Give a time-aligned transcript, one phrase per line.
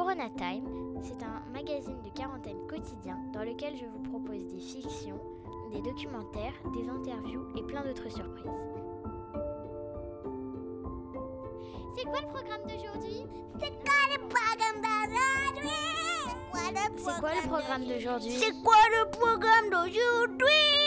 [0.00, 0.64] Corona Time,
[1.02, 5.20] c'est un magazine de quarantaine quotidien dans lequel je vous propose des fictions,
[5.70, 8.50] des documentaires, des interviews et plein d'autres surprises.
[11.94, 13.26] C'est quoi le programme d'aujourd'hui?
[13.60, 15.68] C'est quoi le programme d'aujourd'hui?
[16.96, 18.36] C'est quoi le programme d'aujourd'hui?
[18.38, 20.79] C'est quoi le programme d'aujourd'hui?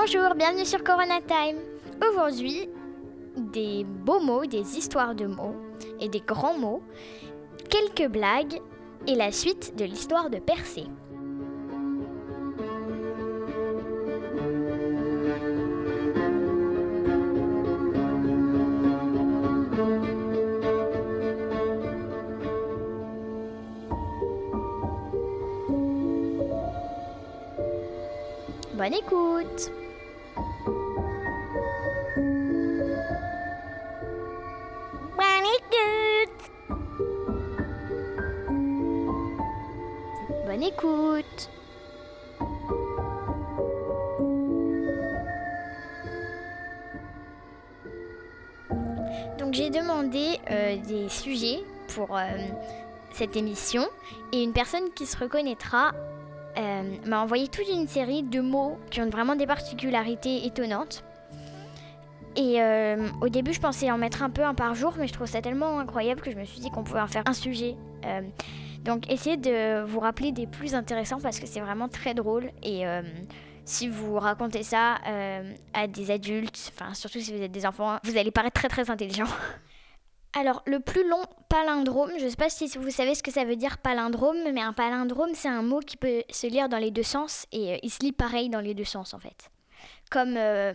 [0.00, 1.58] Bonjour, bienvenue sur Corona Time.
[2.08, 2.70] Aujourd'hui,
[3.36, 5.56] des beaux mots, des histoires de mots
[6.00, 6.82] et des grands mots,
[7.68, 8.62] quelques blagues
[9.06, 10.86] et la suite de l'histoire de Persée.
[28.72, 29.70] Bonne écoute
[40.46, 41.50] Bonne écoute.
[49.38, 51.62] Donc j'ai demandé euh, des sujets
[51.94, 52.22] pour euh,
[53.12, 53.86] cette émission
[54.32, 55.92] et une personne qui se reconnaîtra
[56.58, 61.04] euh, m'a envoyé toute une série de mots qui ont vraiment des particularités étonnantes.
[62.36, 65.12] Et euh, au début, je pensais en mettre un peu un par jour, mais je
[65.12, 67.76] trouve ça tellement incroyable que je me suis dit qu'on pouvait en faire un sujet.
[68.04, 68.20] Euh,
[68.84, 72.50] donc essayez de vous rappeler des plus intéressants parce que c'est vraiment très drôle.
[72.62, 72.84] Et
[73.66, 74.96] si vous racontez ça
[75.74, 78.90] à des adultes, enfin surtout si vous êtes des enfants, vous allez paraître très très
[78.90, 79.26] intelligent.
[80.32, 83.44] Alors, le plus long palindrome, je ne sais pas si vous savez ce que ça
[83.44, 86.92] veut dire palindrome, mais un palindrome, c'est un mot qui peut se lire dans les
[86.92, 89.50] deux sens et euh, il se lit pareil dans les deux sens en fait.
[90.08, 90.72] Comme euh,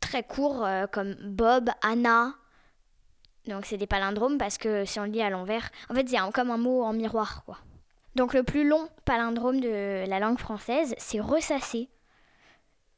[0.00, 2.34] très court, euh, comme Bob, Anna.
[3.46, 6.16] Donc, c'est des palindromes parce que si on le lit à l'envers, en fait, c'est
[6.32, 7.58] comme un mot en miroir quoi.
[8.14, 11.88] Donc, le plus long palindrome de la langue française, c'est ressasser.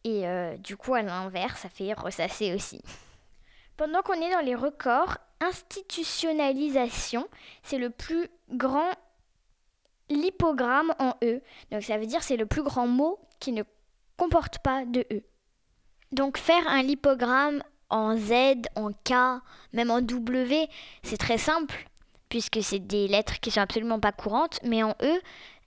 [0.05, 0.25] Et
[0.61, 2.81] du coup, à l'envers, ça fait ressasser aussi.
[3.81, 7.27] Pendant qu'on est dans les records, institutionnalisation,
[7.63, 8.91] c'est le plus grand
[10.11, 11.41] lipogramme en E.
[11.71, 13.63] Donc ça veut dire c'est le plus grand mot qui ne
[14.19, 15.23] comporte pas de E.
[16.13, 18.33] Donc faire un lipogramme en Z,
[18.77, 19.41] en K,
[19.73, 20.69] même en W,
[21.03, 21.87] c'est très simple
[22.29, 25.21] puisque c'est des lettres qui sont absolument pas courantes, mais en E,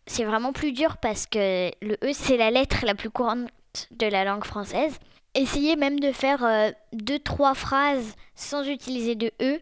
[0.05, 3.49] c'est vraiment plus dur parce que le E, c'est la lettre la plus courante
[3.89, 4.99] de la langue française.
[5.35, 9.59] Essayez même de faire euh, deux, trois phrases sans utiliser de E.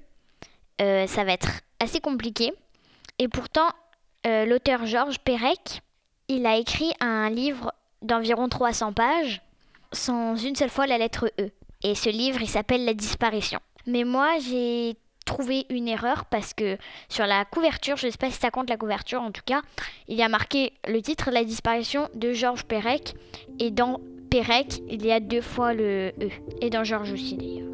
[0.82, 2.52] Euh, ça va être assez compliqué.
[3.20, 3.70] Et pourtant,
[4.28, 5.82] euh, l'auteur Georges Perec,
[6.28, 9.42] il a écrit un livre d'environ 300 pages
[9.94, 11.50] sans une seule fois la lettre E.
[11.84, 13.60] Et ce livre, il s'appelle La disparition.
[13.88, 14.96] Mais moi, j'ai
[15.26, 16.78] trouvé une erreur parce que
[17.10, 19.62] sur la couverture, je ne sais pas si ça compte la couverture, en tout cas,
[20.08, 23.16] il y a marqué le titre La disparition de Georges Perec.
[23.60, 24.00] Et dans
[24.32, 26.30] Perec, il y a deux fois le E.
[26.62, 27.68] Et dans Georges aussi d'ailleurs.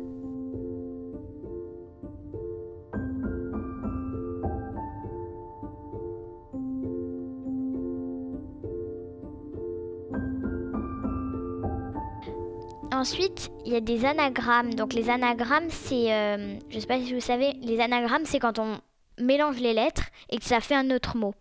[12.92, 14.74] Ensuite, il y a des anagrammes.
[14.74, 18.58] Donc les anagrammes, c'est, euh, je sais pas si vous savez, les anagrammes, c'est quand
[18.58, 18.80] on
[19.20, 21.36] mélange les lettres et que ça fait un autre mot.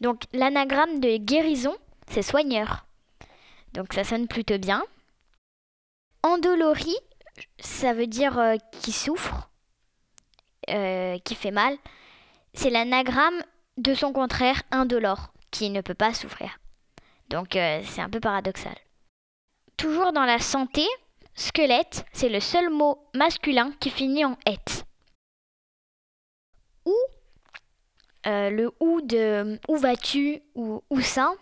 [0.00, 1.74] Donc l'anagramme de guérison,
[2.08, 2.86] c'est soigneur.
[3.74, 4.84] Donc ça sonne plutôt bien.
[6.22, 6.96] Endolorie,
[7.58, 9.50] ça veut dire euh, qui souffre,
[10.70, 11.76] euh, qui fait mal.
[12.54, 13.42] C'est l'anagramme
[13.76, 16.56] de son contraire indolore, qui ne peut pas souffrir.
[17.28, 18.76] Donc euh, c'est un peu paradoxal.
[19.76, 20.86] Toujours dans la santé,
[21.34, 24.84] squelette, c'est le seul mot masculin qui finit en et.
[26.86, 26.94] Ou,
[28.24, 31.32] le ou de où vas-tu ou où ça,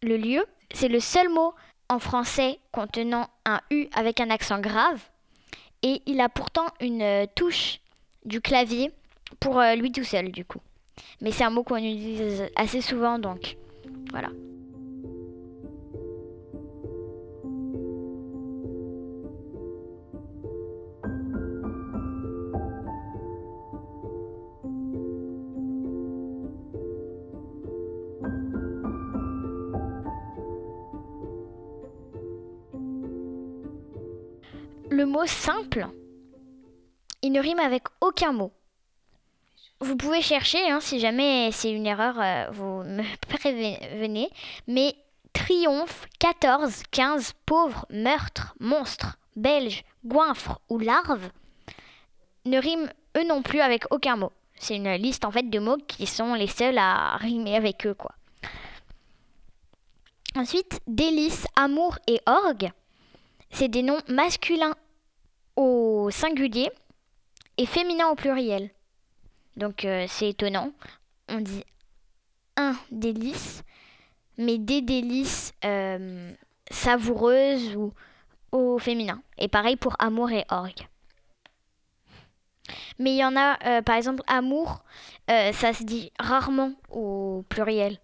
[0.00, 1.54] le lieu, c'est le seul mot
[1.92, 5.00] en français contenant un U avec un accent grave.
[5.82, 7.80] Et il a pourtant une euh, touche
[8.24, 8.90] du clavier
[9.40, 10.60] pour euh, lui tout seul, du coup.
[11.20, 13.56] Mais c'est un mot qu'on utilise assez souvent, donc
[14.10, 14.28] voilà.
[35.12, 35.86] Mot simple,
[37.20, 38.50] il ne rime avec aucun mot.
[39.80, 44.30] Vous pouvez chercher, hein, si jamais c'est une erreur, euh, vous me prévenez.
[44.66, 44.94] Mais
[45.32, 51.28] triomphe, 14, 15, pauvre, meurtre, monstre, belge, goinfre ou larve
[52.44, 54.32] ne riment eux non plus avec aucun mot.
[54.56, 57.94] C'est une liste en fait de mots qui sont les seuls à rimer avec eux
[57.94, 58.12] quoi.
[60.34, 62.70] Ensuite, délice, amour et orgue,
[63.50, 64.74] c'est des noms masculins
[65.56, 66.70] au singulier
[67.58, 68.70] et féminins au pluriel.
[69.56, 70.72] Donc euh, c'est étonnant.
[71.28, 71.64] On dit
[72.56, 73.62] un délice,
[74.38, 76.32] mais des délices euh,
[76.70, 77.92] savoureuses ou
[78.50, 79.22] au féminin.
[79.38, 80.86] Et pareil pour amour et orgue.
[82.98, 84.84] Mais il y en a, euh, par exemple, amour,
[85.28, 87.98] ça se dit rarement au pluriel.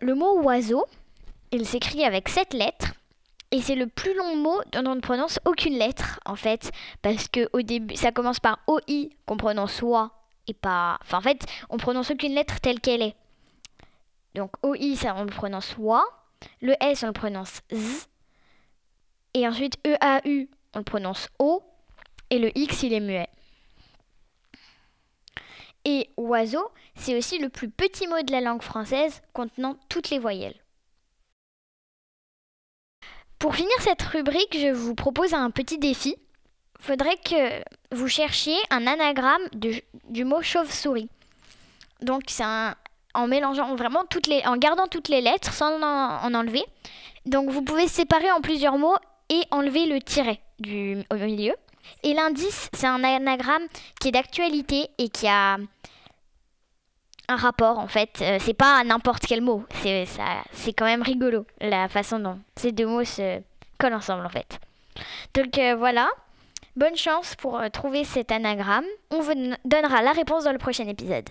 [0.00, 0.84] Le mot oiseau,
[1.50, 2.91] il s'écrit avec sept lettres
[3.52, 6.72] et c'est le plus long mot dont on ne prononce aucune lettre, en fait,
[7.02, 10.10] parce que au début, ça commence par OI qu'on prononce OI
[10.48, 10.98] et pas.
[11.02, 13.14] Enfin, en fait, on prononce aucune lettre telle qu'elle est.
[14.34, 16.02] Donc OI, ça on le prononce OI.
[16.62, 18.08] Le S, on le prononce Z.
[19.34, 21.62] Et ensuite EAU, on le prononce O.
[22.30, 23.28] Et le X, il est muet.
[25.84, 30.18] Et oiseau, c'est aussi le plus petit mot de la langue française contenant toutes les
[30.18, 30.61] voyelles.
[33.42, 36.14] Pour finir cette rubrique, je vous propose un petit défi.
[36.78, 37.60] Faudrait que
[37.90, 41.08] vous cherchiez un anagramme du mot chauve-souris.
[42.02, 46.62] Donc c'est en mélangeant vraiment toutes les, en gardant toutes les lettres sans en, enlever.
[47.26, 48.94] Donc vous pouvez séparer en plusieurs mots
[49.28, 51.56] et enlever le tiret du, au milieu.
[52.04, 53.66] Et l'indice, c'est un anagramme
[54.00, 55.56] qui est d'actualité et qui a
[57.32, 58.20] un rapport en fait.
[58.20, 59.64] Euh, c'est pas n'importe quel mot.
[59.82, 63.40] C'est ça, c'est quand même rigolo la façon dont ces deux mots se
[63.78, 64.60] collent ensemble en fait.
[65.34, 66.08] Donc euh, voilà.
[66.74, 68.86] Bonne chance pour euh, trouver cet anagramme.
[69.10, 69.34] On vous
[69.64, 71.28] donnera la réponse dans le prochain épisode.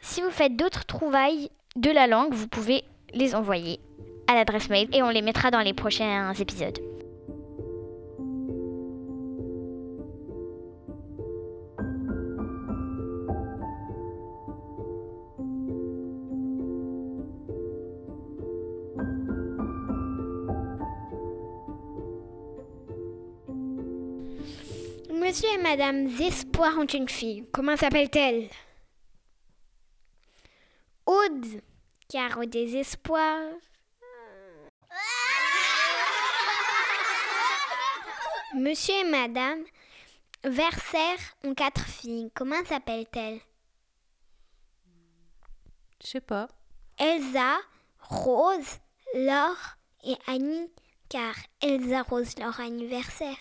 [0.00, 2.82] Si vous faites d'autres trouvailles de la langue, vous pouvez
[3.14, 3.78] les envoyer
[4.26, 6.80] à l'adresse mail et on les mettra dans les prochains épisodes.
[25.54, 27.46] Et Madame Espoir ont une fille.
[27.52, 28.48] Comment s'appelle-t-elle?
[31.04, 31.60] Aude,
[32.08, 33.40] car au désespoir.
[38.54, 39.64] Monsieur et Madame
[40.44, 42.30] Verser ont quatre filles.
[42.34, 43.40] Comment s'appellent-elles
[46.02, 46.48] Je sais pas.
[46.98, 47.58] Elsa,
[48.00, 48.78] Rose,
[49.14, 50.70] Laure et Annie,
[51.08, 53.36] car elles arrosent leur anniversaire.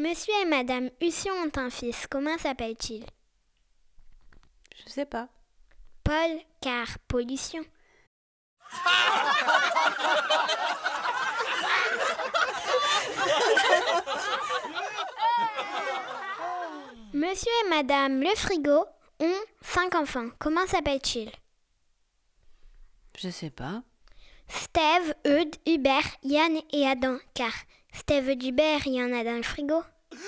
[0.00, 2.06] Monsieur et Madame Hussion ont un fils.
[2.06, 3.04] Comment s'appelle-t-il?
[4.86, 5.28] Je sais pas.
[6.02, 7.62] Paul, car pollution.
[17.12, 18.86] Monsieur et Madame Le Frigo
[19.20, 20.30] ont cinq enfants.
[20.38, 21.30] Comment s'appellent-ils
[23.18, 23.82] Je sais pas.
[24.48, 27.52] Steve, Eudes, Hubert, Yann et Adam, car
[27.92, 29.82] Steve Hubert, il y en a dans le frigo.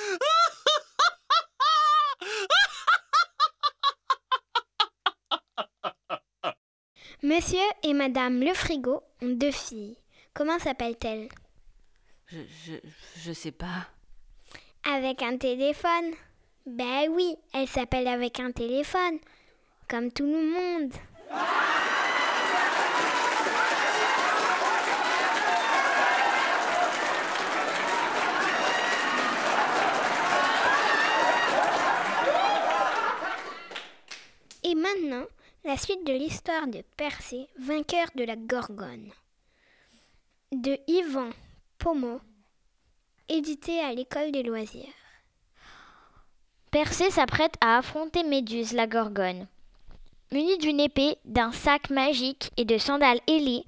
[7.23, 9.97] Monsieur et Madame Le Frigo ont deux filles.
[10.35, 11.29] Comment s'appellent-elles?
[12.27, 12.75] Je, je,
[13.21, 13.87] je sais pas.
[14.85, 16.15] Avec un téléphone
[16.67, 19.21] Ben oui, elles s'appellent avec un téléphone.
[19.89, 20.93] Comme tout le monde.
[34.65, 35.25] Et maintenant,
[35.65, 39.11] la suite de l'histoire de Persée, vainqueur de la Gorgone.
[40.53, 41.31] De Yvan
[41.79, 42.21] Pomo,
[43.29, 44.93] édité à l'école des loisirs.
[46.71, 49.47] Persée s'apprête à affronter Méduse, la Gorgone.
[50.31, 53.65] muni d'une épée, d'un sac magique et de sandales ailées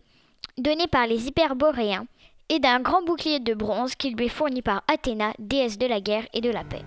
[0.59, 2.07] données par les hyperboréens,
[2.49, 6.01] et d'un grand bouclier de bronze qui lui est fourni par Athéna, déesse de la
[6.01, 6.85] guerre et de la paix.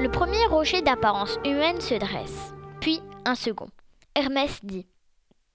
[0.00, 3.68] Le premier rocher d'apparence humaine se dresse, puis un second.
[4.14, 4.86] Hermès dit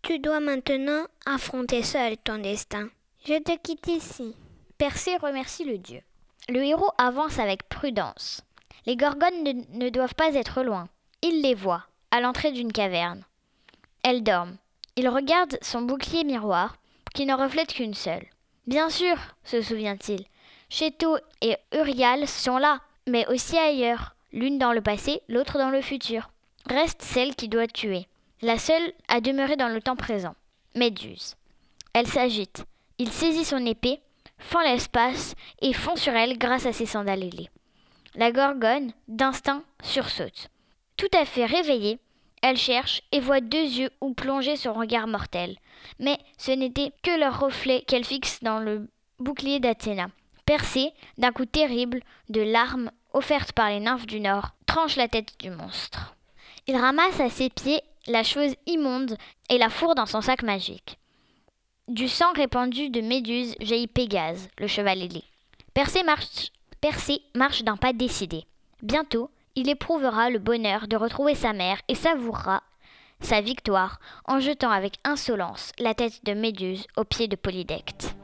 [0.02, 2.90] Tu dois maintenant affronter seul ton destin.
[3.26, 4.36] Je te quitte ici.
[4.78, 6.02] Persée remercie le dieu.
[6.50, 8.42] Le héros avance avec prudence.
[8.86, 10.90] Les gorgones ne, ne doivent pas être loin.
[11.22, 13.24] Il les voit, à l'entrée d'une caverne.
[14.04, 14.58] Elles dorment.
[14.98, 16.76] Il regarde son bouclier miroir,
[17.14, 18.26] qui ne reflète qu'une seule.
[18.68, 20.26] Bien sûr, se souvient-il,
[20.68, 25.82] Chéto et Urial sont là, mais aussi ailleurs, l'une dans le passé, l'autre dans le
[25.82, 26.30] futur.
[26.70, 28.08] Reste celle qui doit tuer,
[28.42, 30.36] la seule à demeurer dans le temps présent,
[30.76, 31.36] Méduse.
[31.94, 32.66] Elle s'agite.
[32.98, 34.00] Il saisit son épée,
[34.38, 37.50] fend l'espace et fond sur elle grâce à ses sandales ailées.
[38.16, 40.50] La gorgone, d'instinct, sursaute.
[40.98, 42.00] Tout à fait réveillée,
[42.42, 45.58] elle cherche et voit deux yeux où plongeait son regard mortel.
[46.00, 48.88] Mais ce n'était que leur reflet qu'elle fixe dans le
[49.20, 50.08] bouclier d'Athéna.
[50.46, 55.34] Percé d'un coup terrible de l'arme offerte par les nymphes du Nord, tranche la tête
[55.40, 56.16] du monstre.
[56.68, 59.18] Il ramasse à ses pieds la chose immonde
[59.50, 60.98] et la fourre dans son sac magique.
[61.88, 65.24] Du sang répandu de Méduse jaillit Pégase, le cheval ailé.
[65.74, 66.52] Persée marche,
[67.36, 68.46] marche d'un pas décidé.
[68.82, 72.64] Bientôt, il éprouvera le bonheur de retrouver sa mère et savourera
[73.22, 78.16] sa victoire en jetant avec insolence la tête de Méduse aux pieds de Polydecte.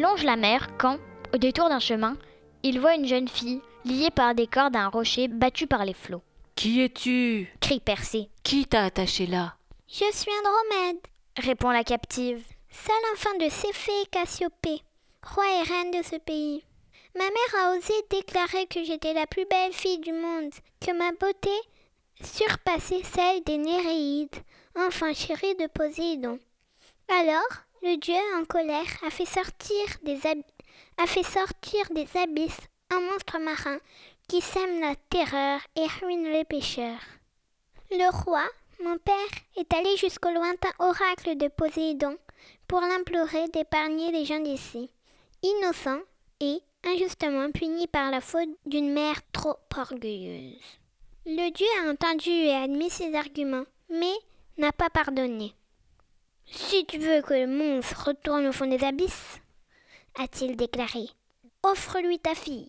[0.00, 0.96] Il longe la mer quand,
[1.34, 2.16] au détour d'un chemin,
[2.62, 5.92] il voit une jeune fille liée par des cordes à un rocher battu par les
[5.92, 6.22] flots.
[6.54, 8.30] Qui es-tu Crie Persée.
[8.42, 9.56] Qui t'a attaché là?
[9.88, 11.02] Je suis Andromède,
[11.36, 12.42] Répond la captive.
[12.70, 14.80] seul enfant de Céphée et Cassiopée,
[15.22, 16.64] roi et reine de ce pays.
[17.14, 21.12] Ma mère a osé déclarer que j'étais la plus belle fille du monde, que ma
[21.12, 21.50] beauté
[22.24, 24.36] surpassait celle des Néréides,
[24.78, 26.38] enfants chéris de Poséidon.
[27.08, 30.18] Alors, le dieu en colère a fait sortir des,
[32.18, 32.60] abysses
[32.90, 33.78] un monstre marin
[34.28, 37.00] qui sème la terreur et ruine les pêcheurs.
[37.90, 38.44] Le roi,
[38.84, 39.14] mon père,
[39.56, 42.16] est allé jusqu'au lointain oracle de Poséidon
[42.68, 44.90] pour l'implorer d'épargner les gens d'ici,
[45.42, 46.02] innocents
[46.40, 50.62] et injustement punis par la faute d'une mère trop orgueilleuse.
[51.26, 54.14] Le dieu a entendu et admis ses arguments, mais
[54.58, 55.54] n'a pas pardonné.
[56.50, 59.40] Si tu veux que le monstre retourne au fond des abysses,
[60.18, 61.08] a-t-il déclaré,
[61.62, 62.68] offre-lui ta fille.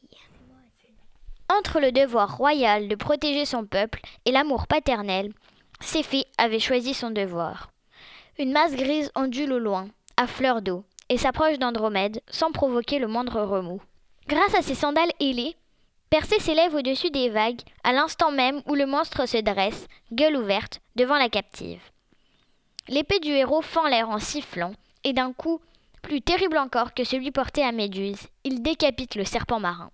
[1.49, 5.33] Entre le devoir royal de protéger son peuple et l'amour paternel,
[5.79, 7.71] Céphée avait choisi son devoir.
[8.37, 13.07] Une masse grise ondule au loin, à fleur d'eau, et s'approche d'Andromède sans provoquer le
[13.07, 13.81] moindre remous.
[14.27, 15.55] Grâce à ses sandales ailées,
[16.11, 20.81] Persée s'élève au-dessus des vagues à l'instant même où le monstre se dresse, gueule ouverte,
[20.95, 21.81] devant la captive.
[22.91, 24.73] L'épée du héros fend l'air en sifflant,
[25.05, 25.61] et d'un coup,
[26.01, 29.91] plus terrible encore que celui porté à Méduse, il décapite le serpent marin.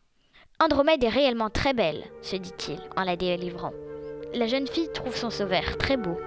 [0.59, 3.71] Andromède est réellement très belle, se dit-il en la délivrant.
[4.33, 6.17] La jeune fille trouve son sauveur très beau.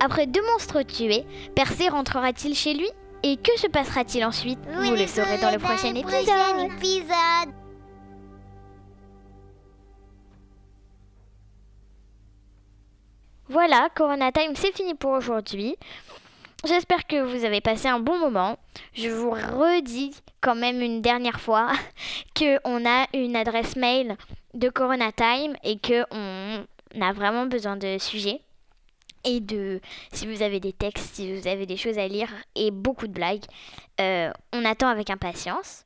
[0.00, 1.24] Après deux monstres tués,
[1.56, 2.88] Persée rentrera-t-il chez lui
[3.24, 4.58] Et que se passera-t-il ensuite?
[4.70, 6.20] Vous le saurez dans le prochain épisode.
[6.76, 7.54] épisode.
[13.48, 15.76] Voilà, Corona Time, c'est fini pour aujourd'hui.
[16.64, 18.58] J'espère que vous avez passé un bon moment.
[18.92, 21.72] Je vous redis quand même une dernière fois
[22.38, 24.16] qu'on a une adresse mail
[24.54, 26.66] de Corona Time et qu'on
[27.00, 28.40] a vraiment besoin de sujets.
[29.24, 29.80] Et de,
[30.12, 33.12] si vous avez des textes, si vous avez des choses à lire et beaucoup de
[33.12, 33.44] blagues,
[34.00, 35.84] euh, on attend avec impatience.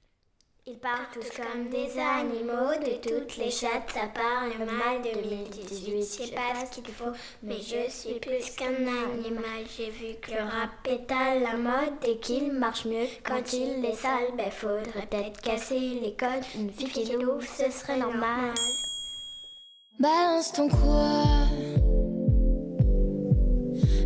[0.64, 5.96] Ils parlent tous comme des animaux, de toutes les chattes, ça parle mal 2018.
[5.96, 7.10] Je sais pas ce qu'il faut,
[7.42, 9.66] mais je suis plus qu'un animal.
[9.76, 13.84] J'ai vu que le rap est à la mode et qu'il marche mieux quand il
[13.84, 14.36] est sale.
[14.38, 16.44] Ben faudrait peut-être casser les codes.
[16.54, 18.54] Une fille qui l'ouvre, ce serait normal.
[19.98, 21.48] Balance ton quoi?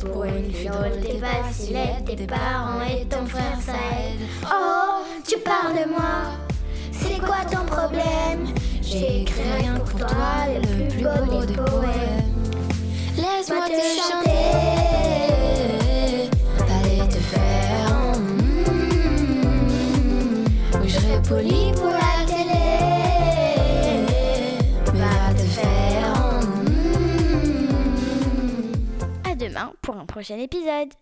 [0.00, 1.20] Pour une fille drôle, t'es
[1.72, 2.16] laide.
[2.16, 4.20] Tes parents et ton frère, ça aide.
[4.44, 6.38] Oh, tu parles de moi,
[6.90, 12.40] c'est quoi ton problème J'ai écrit rien pour toi, le plus beau des poèmes.
[13.16, 14.30] Laisse-moi te chanter.
[16.60, 18.80] Aller te faire mm.
[20.80, 21.99] Oui, je serai poli pour
[30.20, 30.92] prochain épisode.